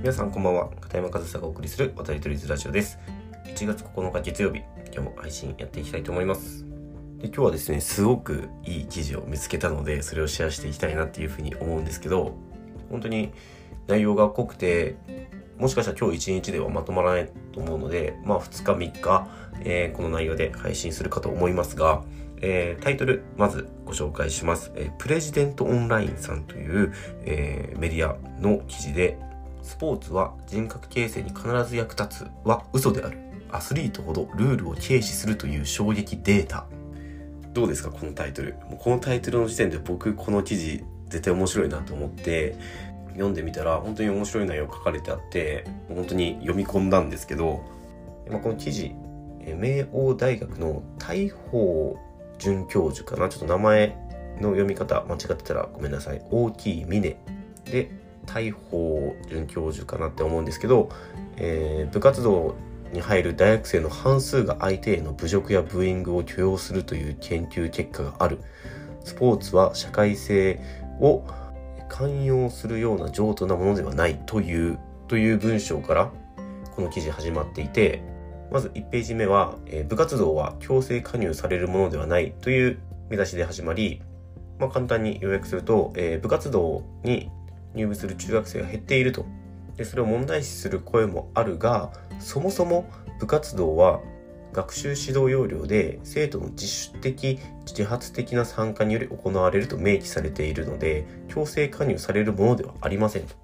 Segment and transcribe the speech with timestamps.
[0.00, 0.70] 皆さんこんばんは。
[0.80, 2.98] 片山和沙がお送りする渡り鳥ズラジオです。
[3.44, 6.64] 1月9日月曜日今日も配信やっていきたいと思います。
[7.18, 12.34] で今日はですねすごくいい記事を見つけたのでそれをシェアしていきたいなっていうふうに思うんですけど
[12.88, 13.34] 本当に
[13.88, 14.96] 内容が濃くて
[15.58, 19.28] もしかしたら今日1日ではまとまらないと思うのでまあ2日3日、
[19.64, 22.04] えー、この内容で配信するかと思いますが
[22.42, 24.72] えー、タイトル、まずご紹介します。
[24.74, 26.92] えー、プレジデントオンラインさんという、
[27.24, 29.18] えー、メディアの記事で、
[29.62, 33.18] スポーツは人格形成に必ず役立つは嘘である。
[33.52, 36.66] アスリートほどルールを軽視するという衝撃データ。
[37.52, 38.54] どうですかこのタイトル。
[38.78, 42.54] このタイトルの時点で僕この記事絶対面白いなと思って
[43.14, 47.64] 読んでみたら本当に面白い内容書かれてあって本当に読み込んだんですけど、
[48.30, 48.94] まあ、この記事
[49.40, 51.98] 明王大学の大法
[52.38, 53.28] 准教授かな？
[53.28, 53.96] ちょっと名前
[54.40, 57.16] の読み方間違ってたらごめんなさい大きい峰
[57.64, 57.90] で
[58.32, 60.90] 大法准教授かなって思うんですけど、
[61.36, 62.54] えー、部活動
[62.92, 68.38] に入る大学生の半数が相手への侮辱やブーイングを許容するという研究結果がある。
[69.04, 70.60] スポーツは社会性
[71.00, 71.24] を
[71.88, 76.12] 寛容するような上等なものではないというという文章から
[76.76, 78.02] この記事始まっていて
[78.52, 84.02] まず1ページ目は、えー、部活動は強制加入されるものではないという見出しで始まり、
[84.58, 87.30] まあ、簡単に要約すると、えー、部活動に
[87.74, 89.26] 入部する中学生が減っていると
[89.76, 94.00] でそれを問題視する声もあるがそもそも部活動は
[94.52, 103.34] 学習指導要領で生徒の自主的自発的な参加により行われると明記されているので強制加入されるものではありませんと。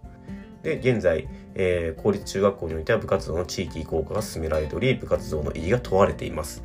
[0.63, 6.65] で現在、えー、公立中学校においては部活動の地域移行化が進められており部活動の意義が問われています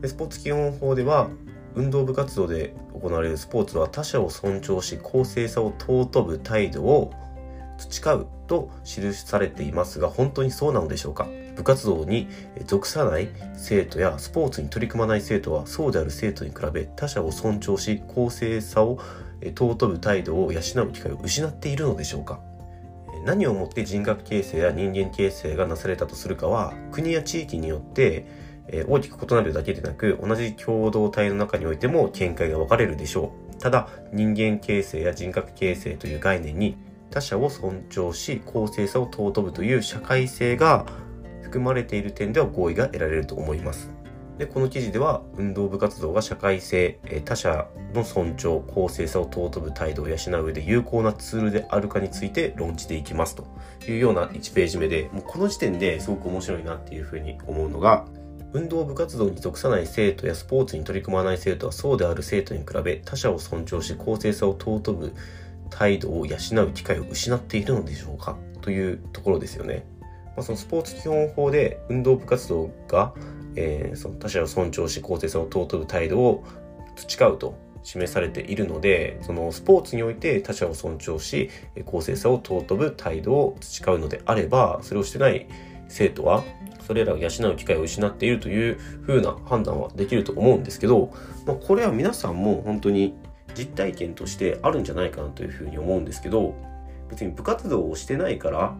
[0.00, 1.30] でスポーツ基本法では
[1.76, 7.12] 運動部活動で行われるスポーツは他者を尊重し公正さを尊ぶ態度を
[7.78, 11.28] 培うと記されていますが本当にそうなのでしょうか？
[11.54, 12.28] 部活動に
[12.64, 18.98] 属さない生徒やスポーツに取り組まない生徒はそうである生徒に比べ他者を尊重し公正さを
[19.42, 22.40] 尊ぶ態度を養う機会を失っているのでしょうか？
[23.26, 28.26] 何をもって人格形成や人間形成がなされたとするかは国や地域によって
[28.68, 33.60] え大きく異なるだけでなく同じ共同体の中においても見解が分かれるでしょう。
[33.60, 36.76] ただ人間形成や人格形成という概念に
[37.10, 40.84] 他者を尊重し公正さを尊ぶという社会性が
[41.42, 43.90] 含まれている点では合意が得られると思います。
[44.38, 53.46] でこの記事では運動部活動が社会性他者の尊重公正さを尊ぶ態度を養う上で有効なツールであるかについて論じていきますと
[53.88, 58.04] いうような1ページ目でもうこの時点ですごく面白いなっていうふうに思うのが
[58.56, 65.12] 運動部活動に属さない生徒やスポーツに取り組まない生徒はそうである生徒に比べ他者を尊重し公正さを尊ぶ
[65.68, 68.38] 態度を養う機会を失っているのでしょうか？
[68.62, 69.84] というところですよね。
[70.34, 73.12] まあ、そのスポーツ基本法で運動部活動が、
[73.56, 76.42] えー、その他者を尊重し公正さを尊ぶ態度を
[76.96, 81.50] 培うと示されているのでそのスポーツにおいて他者を尊重し
[81.84, 85.46] 公正さを尊ぶ態度を培うのであればそれをしてない
[85.88, 86.42] 生徒は
[86.86, 91.12] それらを養う機会を失っているという風な判断はできると思うんですけど、
[91.46, 93.14] まあ、これは皆さんも本当に
[93.56, 96.54] 実体験としてあるんじゃないかなというふうに思うんですけど
[97.08, 98.76] 別に部活動をしてないから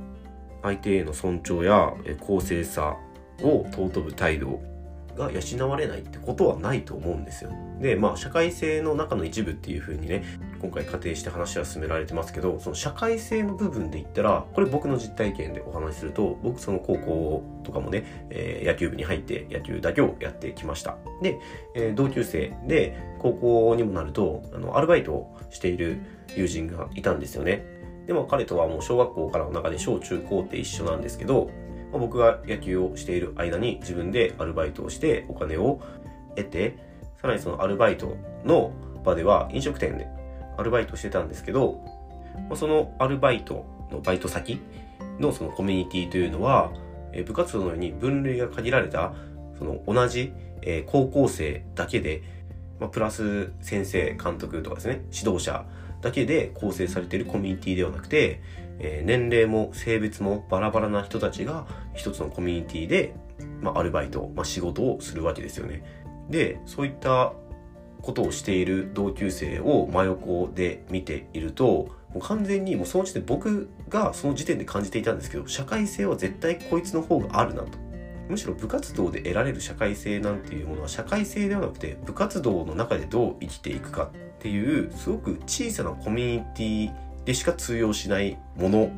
[0.63, 2.97] 相手への尊重や公正さ
[3.43, 4.61] を尊ぶ態度
[5.17, 7.51] が養われないってことはないと思うんですよ。
[7.81, 10.23] で、まあ、社会性の中の一部っていう風にね、
[10.61, 20.97] 今回仮定して話は進められてますけど、その社会性の部分で言ったら、これ僕の実体験でお話しすると、僕その高校とかもね、えー、野球部に入って野球だけをやってきました。
[21.23, 21.39] で、
[21.75, 25.99] えー、同級生で高校にもなると、あの、アルバイトをしている
[26.35, 27.65] 友人がいたんですよね。
[28.07, 31.51] でも彼とはもう小学校からの中で小中高って一緒なんですけど、
[31.97, 35.81] まあ、僕が野球をしている間に自分でアルバイトをしてお金を
[36.37, 36.77] 得て、
[37.23, 40.07] さらにそのアルバイトの場では飲食店で
[40.59, 41.81] アルバイトしてたんですけど、
[42.49, 44.61] まあ、そのアルバイトのバイト先
[45.19, 46.71] のそのコミュニティというのは、
[47.27, 49.15] 部活動のように分類が限られた
[49.59, 50.35] その同じ、
[50.85, 52.23] 高校生だけで、
[52.79, 55.65] まあ、プラス先生監督とかですね指導者
[56.03, 58.43] だけで構成されているコミュニティではなくて、
[58.79, 63.15] えー、年齢も性別もバラバラな人たちが一つのコミュニティで、
[63.61, 65.83] まあ、アルバイト、まあ、仕事をするわけですよね。
[66.31, 67.33] で、そういった
[68.03, 77.87] ことをしている同級生を真横で見ていると、もう完全にもうその時点僕がその時点で感じていたんですけど、社会性は絶対こいつの方があるなと。
[78.29, 88.91] むしろ部活動で得られる社会性なんていうものは社会性ではなくて部活動の中でどう生きていくかっていうすごく小さなコミュニティでしか通用しないもの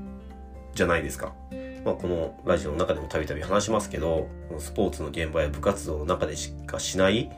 [0.74, 1.32] じゃないですか。
[1.84, 4.28] まあ、このラジオの中でもたびたび話しますけど、
[4.58, 7.30] スポーツの現場や部活動の中でしかしない、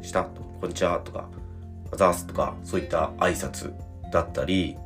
[0.00, 1.28] したと、こんにちはとか、
[1.94, 3.74] ザースとか、そういった挨拶
[4.10, 4.78] だったり、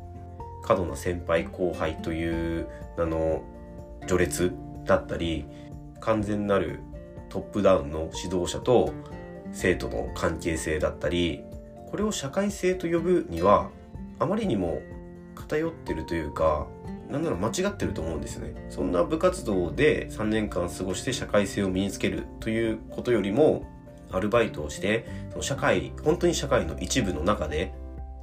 [0.63, 2.67] 過度な先輩後輩という
[2.97, 3.41] 名の
[4.07, 4.51] 序列
[4.83, 5.45] だったり、
[6.01, 6.81] 完全なる
[7.29, 8.93] トップダウンの指導者と
[9.53, 11.45] 生徒の関係性だったり、
[11.89, 13.69] これを社会性と呼ぶには、
[14.19, 14.81] あまりにも
[15.41, 16.67] 偏ってるというか、
[17.09, 18.67] なんなら間違ってると思うんですよね。
[18.69, 23.65] そんな部活動で3年間過ごして社会性を身につけるということよりも、
[24.11, 27.73] アルバイトをして、その社会、本当に社会の一部の中で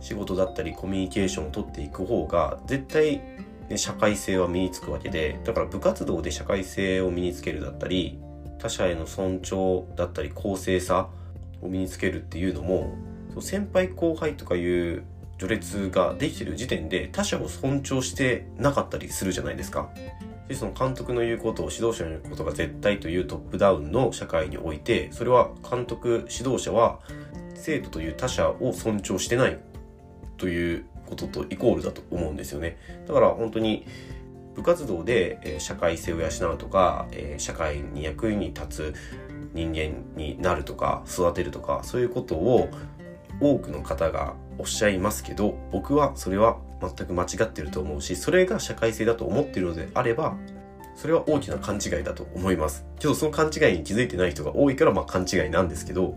[0.01, 3.21] 仕事だったりコミュニケーションをとっていく方が絶対、
[3.69, 8.19] ね、社会性は身につくわけで、だから部活動で社会性を身につけるだったり、
[8.59, 11.09] 他者への尊重だったり公正さ
[11.63, 12.95] を身につけるっていうのも、
[13.41, 15.05] 先輩後輩とかいう
[15.39, 19.91] 序列ができてる時点で他者を尊重してなかったりするじゃないですか。
[20.49, 27.01] でその監督の言うことを指導者の言うことが絶対というトップダウンの社会においてそれは監督指導者は
[27.55, 29.59] 生徒という他者を尊重してない
[30.39, 32.79] ということとイコールだと思うんですよね。
[33.07, 33.87] だから本当に
[34.55, 38.95] 部活動で、え社会性を養うとか、え社会に役に立つ
[39.55, 42.69] 人間になるとか育てるとかそういうことを
[43.41, 50.37] 多くの方がおっしゃいますけど僕はそれは全く間違ってると思うしそれが社会性だと思っているのであれば
[50.97, 52.85] それは大きな勘違いだと思います。
[52.99, 56.17] けどその勘違いに気づいてない人が多いからまあ勘違いなんですけど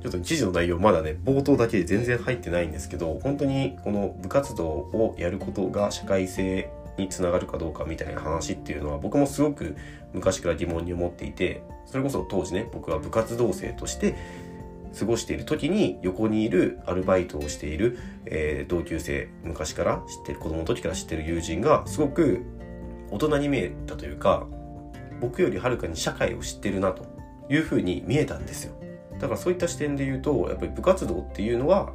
[0.00, 9.76] ちょっと記事の内容まだね冒頭だけで全然入ってないんですけど本当にこの部活動をやることが社会性につながるかどうかみたいな話っていうのは僕もすごく
[10.12, 14.14] 昔から疑問に思っていてそれこそ当時ね僕は部活動生として
[14.98, 22.44] 過ごしている時に横にいるアルバイトをしている、えー、同級生昔から知ってる子供の時から知ってる友人がすごく
[23.10, 24.46] 大人に見えたというか
[25.20, 27.06] 僕よりはるかに社会を知ってるなと
[27.48, 28.74] いうふうに見えたんですよ。
[29.20, 31.92] だからそういった視点で言うとやっぱり部活動っていうのは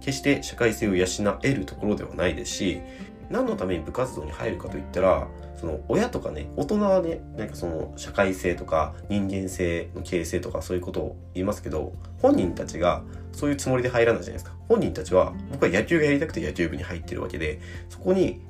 [0.00, 1.06] 決して社会性を養
[1.42, 2.80] えるところではないですし
[3.28, 14.56] 何のために部活動に入るかといったらその親とかね大人はねなんかその社会性とか人間性の形成とかそういうことを言いますけど本人たちがそういうつもりで入らないじゃないですか。
[14.68, 18.40] 本人たちは僕は野球がやりたくて野球部に入ってるわけでそこに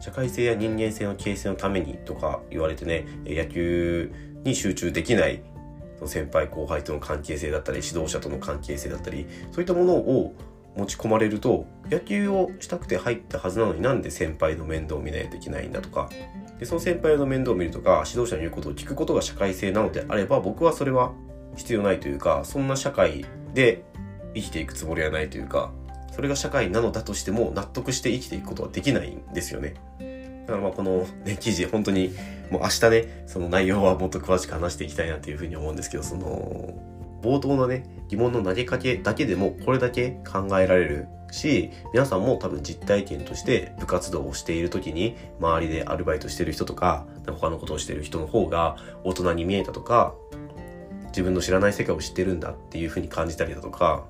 [0.00, 4.12] 社会性や人間性の形成のためにとか言われてね野球
[4.44, 5.42] に集中できない
[6.06, 10.34] 先輩後輩との関係性だったり指導者との関係性だったりそういったものを
[10.76, 16.08] 持ち込まれると野球をしたくて入ったはずなのになんで先輩の面倒を見ないといけないんだとか
[16.60, 21.12] でその先輩の面倒を見るとか指導者の言うことを聞くことが社会性なのであれば僕はそれは
[21.56, 23.24] 必要ないというかそんな社会
[23.54, 23.82] で
[24.34, 25.72] 生きていくつもりはないというか
[26.12, 29.74] それが社会なのだとしても納得して生きていくことはできないんですよね。
[30.46, 32.10] だからまあこのね記事本当に
[32.50, 36.74] もう明日ねその内容はもっと詳しく話していきたいなというふうに思うんですけどその
[37.22, 50.14] 冒頭のね疑問の投げかけだけでもこれだけ考えられるし皆さんも多分実体験として部活動をしている時に周りでアルバイトしてる人とか他のことをしてる人の方が大人に見えたとか
[51.08, 54.04] 自分の知らない世界を知ってるんだっていうふうに感じたりだとか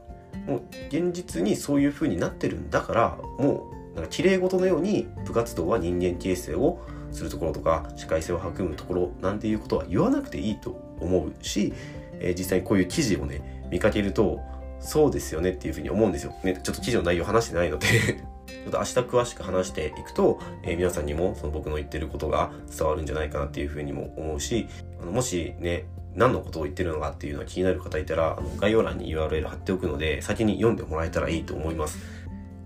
[0.47, 6.81] もう現実にそういうふうになってるんだからもうなんか綺麗事のように部活動は人間形成を
[7.13, 11.73] するところとか社会性を育むところなんていうことは言わなくていいと思うし
[12.21, 14.41] えー、実際にこういう記事をね、見かけると、
[14.81, 16.35] そうですよねっていうふうに思うんですよ。
[16.43, 17.87] ね、ちょっと記事の内容話してないので
[18.49, 24.69] ちょっと明日詳しく話していくと、えー、皆さんにもその僕の言ってることが伝わるんじゃないかなっていうふうにも思うし、
[25.01, 25.85] あのもしね、
[26.15, 31.99] 何のことを言ってるのかっていうのが気になる方いたら、あの概要欄に URL 貼っておくので、先に読んでもらえたらいいと思います。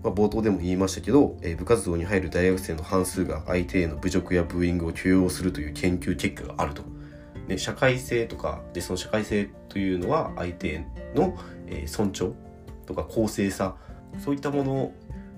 [0.03, 6.83] まあ、冒頭でも言いましたけど、えー、部活動に入る大学生の半数が相手への侮辱やブーイングを許容するという研究結果があると。
[7.47, 10.85] で社会性とかでその社会性というのは相手
[11.15, 11.37] の、
[11.67, 12.33] えー、尊重
[12.85, 13.75] とか公正さ
[14.19, 14.93] そういったもの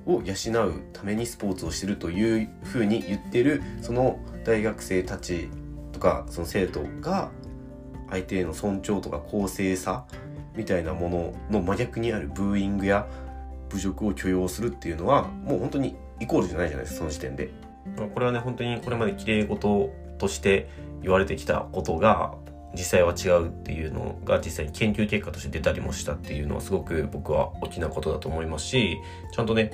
[0.06, 5.50] を養うためにスポーツをしてるというふうに言ってるその大学生たち
[5.92, 7.30] とかその生徒が
[8.10, 10.06] 相手への尊重とか公正さ
[10.56, 13.08] みたいなものの真逆にあるブーイングや
[13.70, 17.52] 侮辱を許容するっていうのはもう本当にイコールじゃないじゃないですかその時点で。
[18.14, 20.70] これはね本当にこれまで綺麗事として
[21.02, 22.34] 言われてきたことが
[22.74, 28.98] 実際は違うっていうのが実際に研究結果として出たりもしたっていうのはすごく僕は大きなことだと思いますし
[29.34, 29.72] ちゃんとね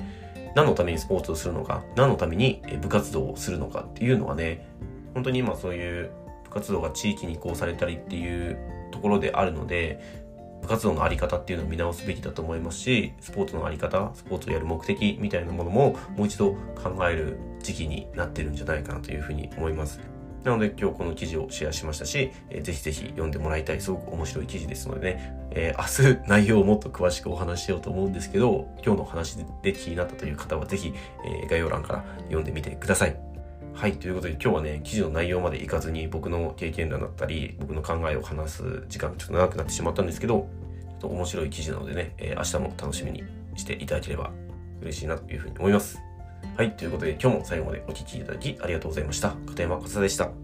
[0.55, 4.67] 何のためにスポーツをするのか何のために部活動をするのかっていうのはね
[5.13, 6.11] 本当に今そういう
[6.45, 8.57] 部活動が地域に移行されたりっていう
[8.91, 10.23] ところであるので
[10.61, 20.12] 部活動のあり方っていうのを見直すべきだと思いますしスポーツのあり方スポーツをやる目的みたいなものももう一度考える時期になってるんじゃないかなというふうに思います。
[20.43, 30.93] なので今日この記事をシェアしましたし、えー、ぜひぜひ読んでもらいたいすごく面白い記事ですのでね、えー、明日内容をもっと詳しくお話ししようと思うんですけど、今日の話で気になったという方はぜひ、
[31.25, 33.15] えー、概要欄から読んでみてください。
[33.73, 33.93] はい。
[33.93, 40.47] ということで今日はね、記事の内容までいかずに僕の経験談だったり、僕の考えを話す時間がちょっと長くなってしまったんですけど、
[40.89, 43.23] ちょっと面白い記事なのでね、え、明日も楽しみに
[43.55, 44.31] していただければ
[44.81, 46.12] 嬉しいなというふうに思います。
[46.55, 46.75] はい。
[46.75, 49.35] ということで今日も最後までお聴きいただきありがとうございました。
[49.47, 50.42] 片山和沙でした。